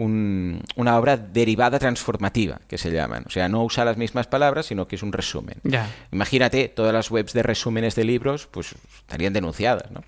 [0.01, 3.25] una obra derivada transformativa, que se llaman.
[3.27, 5.57] O sea, no usa las mismas palabras, sino que es un resumen.
[6.13, 10.05] Imagínate, todas las webs de resúmenes de libros, pues estarían denunciadas, ¿no?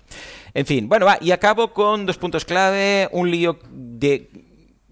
[0.53, 4.29] En fin, bueno, va, y acabo con dos puntos clave, un lío de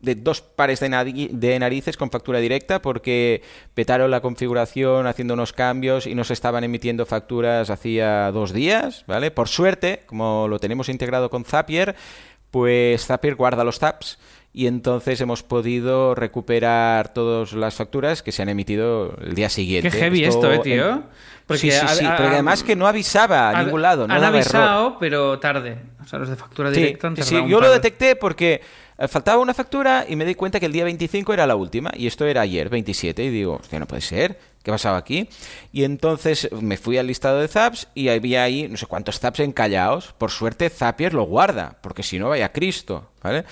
[0.01, 3.41] de dos pares de, de, narices con factura directa porque
[3.73, 9.31] petaron la configuración haciendo unos cambios y nos estaban emitiendo facturas hacía dos días, ¿vale?
[9.31, 11.95] Por suerte, como lo tenemos integrado con Zapier,
[12.51, 14.17] pues Zapier guarda los tabs
[14.51, 19.91] y entonces hemos podido recuperar todas las facturas que se han emitido el día siguiente.
[19.91, 21.03] Qué heavy esto, eh, tío.
[21.45, 24.07] Porque sí, sí, sí, porque además que no avisaba a, ningún lado.
[24.07, 25.77] No han avisado, pero tarde.
[26.03, 28.61] O sea, los de factura directa han Sí, yo lo detecté porque
[29.07, 32.07] faltaba una factura y me di cuenta que el día 25 era la última y
[32.07, 35.29] esto era ayer, 27, y digo, hostia, no puede ser, ¿qué pasaba aquí?
[35.71, 39.39] Y entonces me fui al listado de Zaps y había ahí no sé cuántos Zaps
[39.39, 40.13] encallados.
[40.17, 43.45] Por suerte Zapier lo guarda, porque si no vaya Cristo, ¿vale?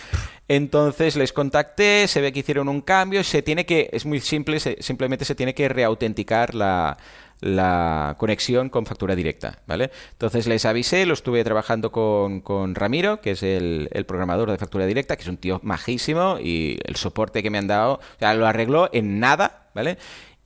[0.50, 4.60] Entonces les contacté, se ve que hicieron un cambio, se tiene que, es muy simple,
[4.60, 6.98] simplemente se tiene que reautenticar la,
[7.40, 9.92] la conexión con factura directa, ¿vale?
[10.12, 14.58] Entonces les avisé, lo estuve trabajando con, con Ramiro, que es el, el, programador de
[14.58, 18.20] factura directa, que es un tío majísimo y el soporte que me han dado, o
[18.20, 19.98] sea, lo arregló en nada, ¿vale?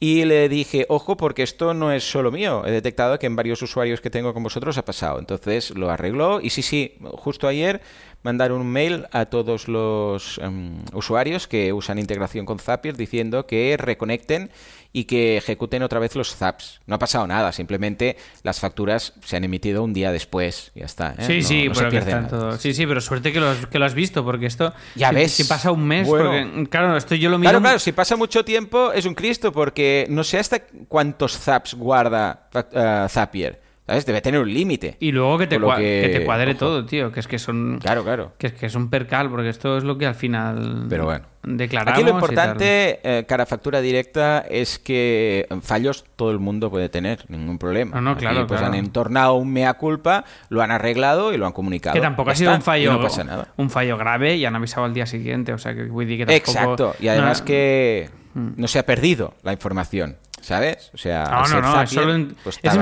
[0.04, 2.65] Y le dije, ojo, porque esto no es solo mío.
[2.65, 5.19] He detectado que en varios usuarios que tengo con vosotros ha pasado.
[5.19, 6.41] Entonces lo arregló.
[6.41, 7.82] Y sí, sí, justo ayer
[8.23, 13.75] mandaron un mail a todos los um, usuarios que usan integración con Zapier diciendo que
[13.77, 14.51] reconecten
[14.93, 16.81] y que ejecuten otra vez los zaps.
[16.86, 20.71] No ha pasado nada, simplemente las facturas se han emitido un día después.
[20.75, 21.15] Ya está.
[21.17, 21.25] ¿eh?
[21.25, 22.57] Sí, no, sí, no pero se todo.
[22.57, 24.73] Sí, sí, pero suerte que lo, has, que lo has visto, porque esto.
[24.95, 25.31] Ya si, ves.
[25.31, 26.31] Si pasa un mes, Bueno.
[26.31, 27.51] porque, claro, esto yo lo miro.
[27.51, 31.73] Claro, claro, si pasa mucho tiempo es un Cristo, porque no sé hasta cuántos zaps
[31.75, 33.70] guarda uh, Zapier.
[33.91, 34.06] ¿Sabes?
[34.06, 34.95] Debe tener un límite.
[35.01, 36.01] Y luego que te, cua- que...
[36.13, 36.60] que- te cuadre ojo.
[36.60, 37.12] todo, tío.
[37.12, 37.77] Que es que son.
[37.82, 38.32] Claro, claro.
[38.38, 40.86] Que es que es un percal, porque esto es lo que al final.
[40.88, 41.25] Pero bueno.
[41.43, 41.93] Declaramos.
[41.99, 47.25] Aquí lo importante, eh, cara factura directa, es que fallos todo el mundo puede tener,
[47.30, 47.95] ningún problema.
[47.95, 48.73] No, no, Aquí, claro, pues claro.
[48.73, 51.93] han entornado un mea culpa, lo han arreglado y lo han comunicado.
[51.95, 52.93] Que tampoco ha sido un fallo.
[52.93, 53.47] no pasa nada.
[53.58, 55.51] Un fallo grave y han avisado al día siguiente.
[55.51, 56.34] O sea, que que tampoco.
[56.34, 56.95] Exacto.
[57.01, 58.49] Y además no- que Mm.
[58.56, 60.91] no se ha perdido la información, ¿sabes?
[60.93, 62.73] O sea, No, no, no, Zapier, solo en- pues es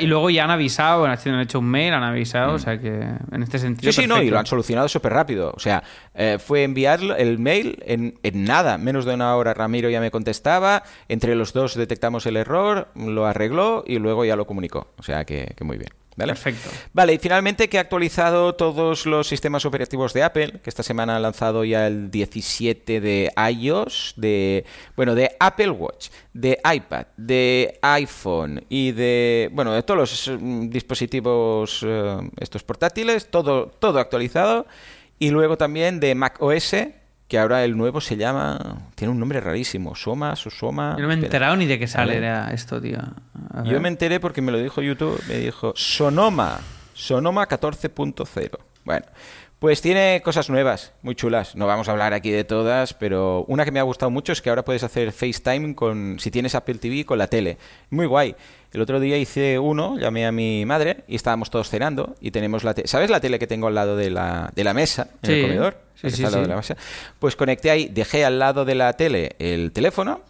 [0.00, 2.88] y luego ya han avisado, han hecho- un mail, han avisado, o sea que
[3.32, 3.92] en este sentido.
[3.92, 5.52] Sí, sí, no, y lo han solucionado súper rápido.
[5.56, 5.82] O sea,
[6.14, 10.10] eh, fue enviar el mail en, en nada, menos de una hora Ramiro ya me
[10.10, 14.88] contestaba, entre los dos detectamos el error, lo arregló y luego ya lo comunicó.
[14.98, 15.90] O sea que, que muy bien.
[16.18, 16.32] ¿Vale?
[16.32, 16.68] Perfecto.
[16.92, 21.16] Vale, y finalmente que he actualizado todos los sistemas operativos de Apple, que esta semana
[21.16, 24.64] han lanzado ya el 17 de iOS, de
[24.96, 30.68] bueno, de Apple Watch, de iPad, de iPhone y de bueno, de todos los mm,
[30.68, 34.66] dispositivos eh, estos portátiles, todo todo actualizado
[35.18, 36.74] y luego también de Mac OS,
[37.28, 40.96] que ahora el nuevo se llama tiene un nombre rarísimo, Soma, Susoma.
[40.96, 42.98] Yo no me he enterado ni de qué sale era esto, tío.
[43.64, 46.60] Yo me enteré porque me lo dijo YouTube, me dijo Sonoma,
[46.94, 48.58] Sonoma 14.0.
[48.84, 49.04] Bueno,
[49.58, 51.54] pues tiene cosas nuevas, muy chulas.
[51.54, 54.40] No vamos a hablar aquí de todas, pero una que me ha gustado mucho es
[54.40, 57.58] que ahora puedes hacer FaceTime con si tienes Apple TV con la tele.
[57.90, 58.36] Muy guay.
[58.72, 62.64] El otro día hice uno, llamé a mi madre y estábamos todos cenando y tenemos
[62.64, 62.86] la tele.
[62.88, 65.42] ¿Sabes la tele que tengo al lado de la, de la mesa en Sí, el
[65.42, 65.76] comedor?
[65.94, 66.76] sí, sí, al lado de la mesa.
[67.18, 70.20] Pues conecté ahí, dejé al lado de la tele el teléfono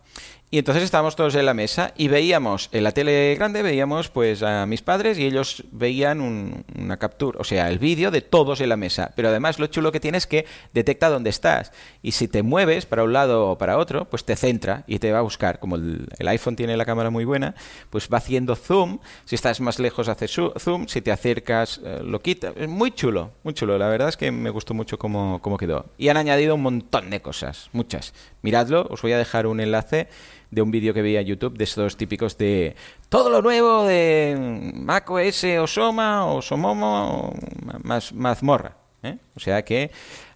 [0.51, 4.43] y entonces estábamos todos en la mesa y veíamos en la tele grande, veíamos pues
[4.43, 8.61] a mis padres y ellos veían un- una captura, o sea, el vídeo de todos
[8.63, 9.13] en la mesa.
[9.15, 11.73] Pero además lo chulo que tiene es que detecta dónde estás.
[12.03, 15.13] Y si te mueves para un lado o para otro, pues te centra y te
[15.13, 15.59] va a buscar.
[15.59, 17.55] Como el, iPhone tiene la cámara muy buena,
[17.91, 19.01] pues va haciendo zoom.
[19.27, 22.55] Si estás más lejos hace zoom, si te acercas eh, lo quita.
[22.57, 23.77] Es muy chulo, muy chulo.
[23.77, 25.87] La verdad es que me gustó mucho cómo, cómo quedó.
[25.99, 28.15] Y han añadido un montón de cosas, muchas.
[28.41, 30.09] Miradlo, os voy a dejar un enlace
[30.51, 32.75] de un vídeo que vi a YouTube de estos típicos de
[33.09, 37.35] todo lo nuevo de Mac OS o Soma o Somomo o
[37.83, 38.77] más mazmorra.
[39.03, 39.19] ¿eh?
[39.37, 39.91] O sea que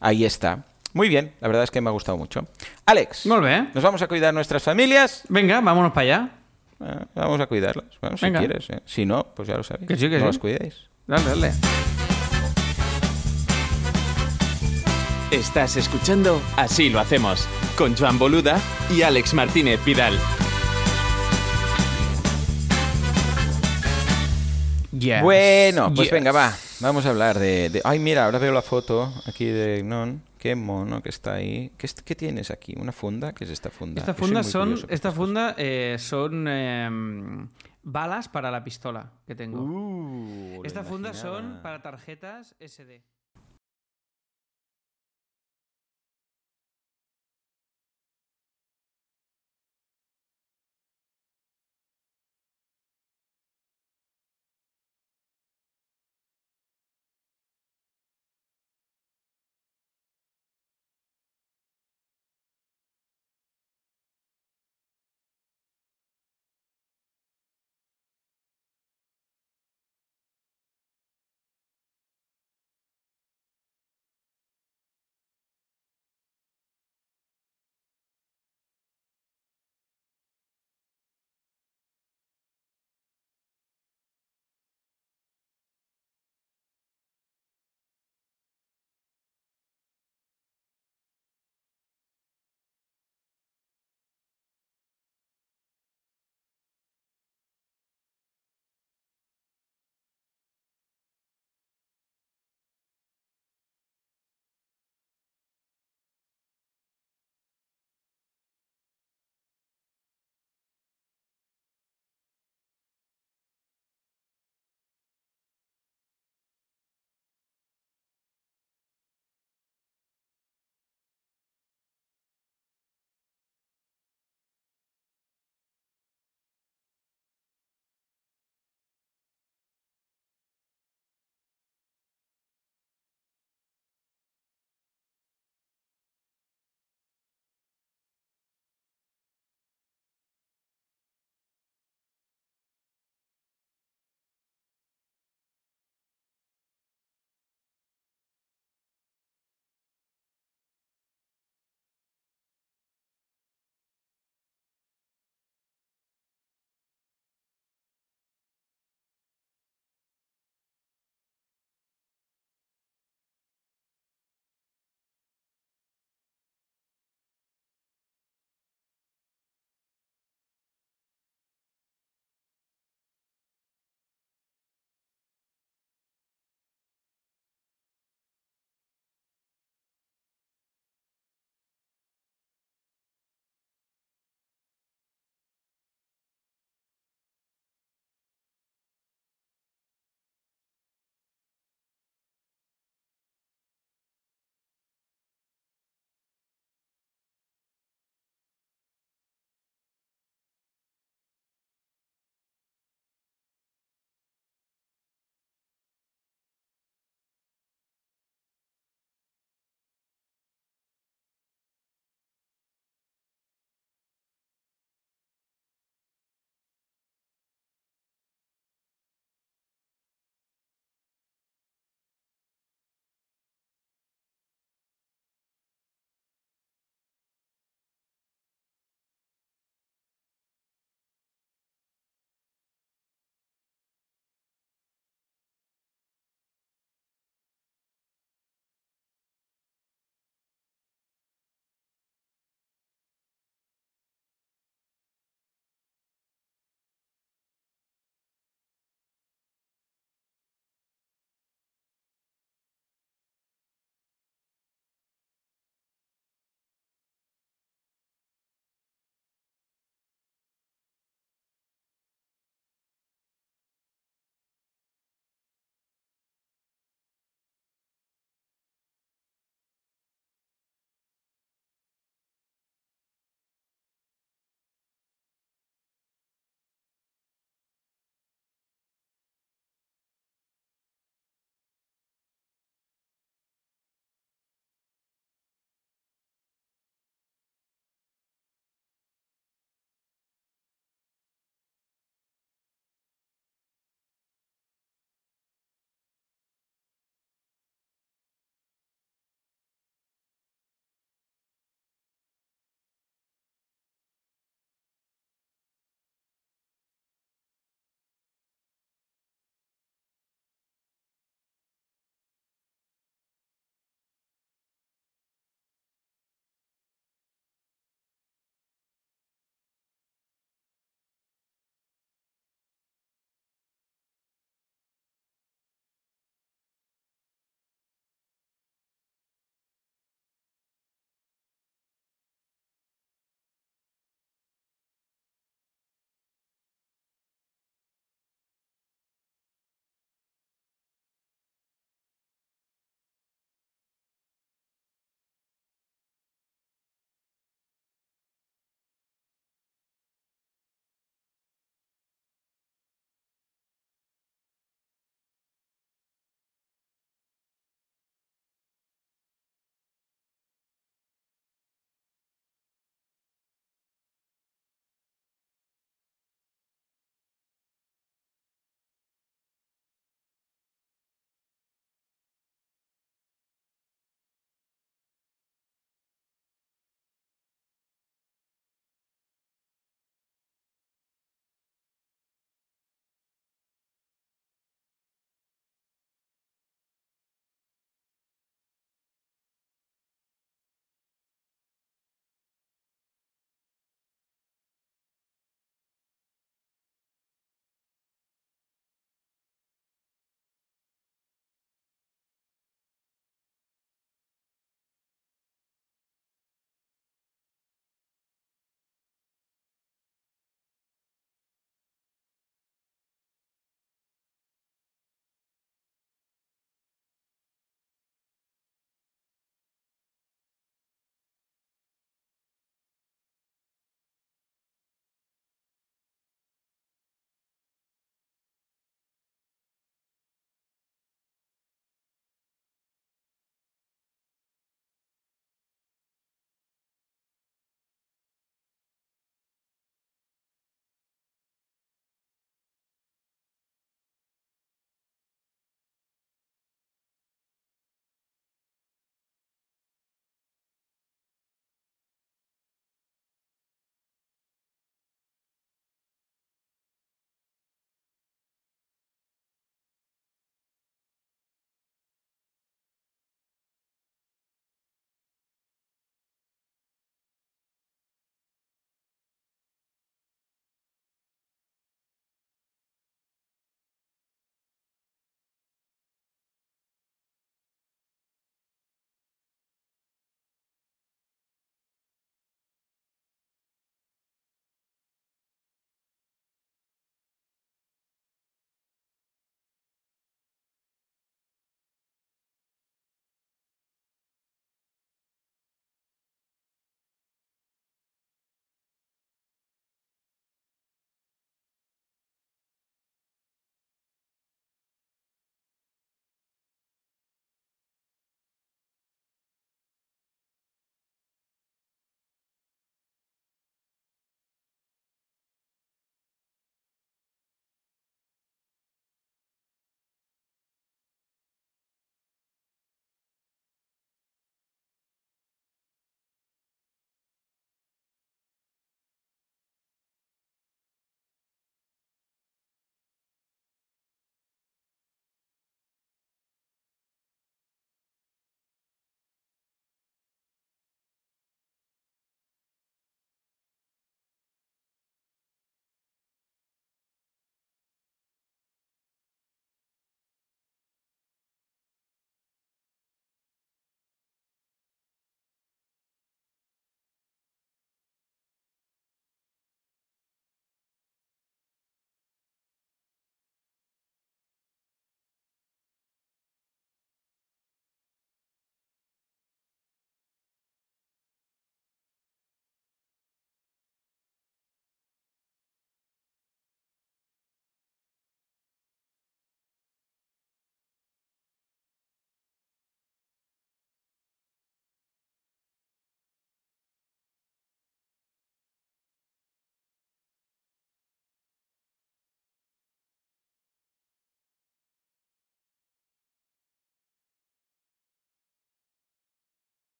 [0.00, 0.64] ahí está.
[0.94, 2.46] Muy bien, la verdad es que me ha gustado mucho.
[2.86, 5.24] Alex, nos vamos a cuidar nuestras familias.
[5.28, 6.30] Venga, vámonos para allá.
[6.80, 7.98] Eh, vamos a cuidarlas.
[8.00, 8.38] Bueno, si Venga.
[8.40, 8.70] quieres.
[8.70, 8.80] ¿eh?
[8.84, 9.88] Si no, pues ya lo sabéis.
[9.88, 10.26] Que sí, que no sí.
[10.26, 10.88] las cuidéis.
[11.06, 11.97] Dale, dale.
[15.30, 18.60] Estás escuchando Así lo hacemos con Joan Boluda
[18.90, 20.18] y Alex Martínez Vidal.
[24.98, 25.22] Yes.
[25.22, 26.12] Bueno, pues Yes.
[26.12, 26.52] venga, va.
[26.80, 30.22] Vamos a hablar de, de- Ay, mira, ahora veo la foto aquí de Non.
[30.38, 31.72] Qué mono que está ahí.
[31.76, 32.74] ¿Qué, es- qué tienes aquí?
[32.78, 33.32] ¿Una funda?
[33.32, 34.00] ¿Qué es esta funda?
[34.00, 36.88] Esta funda son, esta estas funda eh, son eh,
[37.82, 39.60] balas para la pistola que tengo.
[39.62, 43.02] Uh, Esta funda son para tarjetas SD.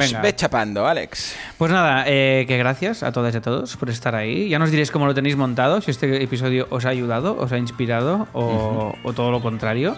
[0.00, 0.22] Pues Venga.
[0.22, 1.36] ve chapando, Alex.
[1.58, 4.48] Pues nada, eh, que gracias a todas y a todos por estar ahí.
[4.48, 7.58] Ya nos diréis cómo lo tenéis montado, si este episodio os ha ayudado, os ha
[7.58, 9.94] inspirado o, o todo lo contrario.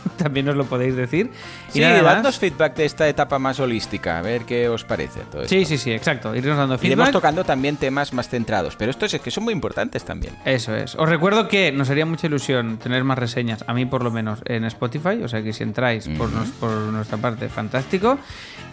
[0.16, 1.30] También os lo podéis decir.
[1.70, 2.14] Y Sí, nada más.
[2.16, 5.48] dadnos feedback de esta etapa más holística, a ver qué os parece todo esto.
[5.54, 6.34] Sí, sí, sí, exacto.
[6.34, 7.12] Irnos dando Iremos feedback.
[7.12, 10.34] tocando también temas más centrados, pero estos es que son muy importantes también.
[10.44, 10.94] Eso es.
[10.96, 14.40] Os recuerdo que nos haría mucha ilusión tener más reseñas, a mí por lo menos,
[14.44, 15.22] en Spotify.
[15.24, 18.18] O sea que si entráis por, nos- por nuestra parte, fantástico.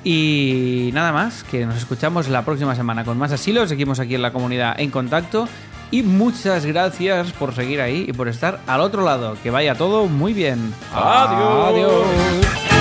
[0.03, 3.67] Y nada más, que nos escuchamos la próxima semana con más asilo.
[3.67, 5.47] Seguimos aquí en la comunidad en contacto.
[5.91, 9.37] Y muchas gracias por seguir ahí y por estar al otro lado.
[9.41, 10.73] Que vaya todo muy bien.
[10.93, 11.67] Adiós.
[11.69, 12.76] Adiós.